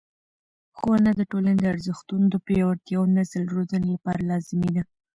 ښوونه 0.77 1.09
د 1.15 1.21
ټولنې 1.31 1.57
د 1.61 1.65
ارزښتونو 1.73 2.25
د 2.29 2.35
پیاوړتیا 2.45 2.95
او 2.99 3.03
نسل 3.17 3.43
روزنې 3.55 3.87
لپاره 3.95 4.27
لازمي 4.31 4.69
ده. 4.75 4.83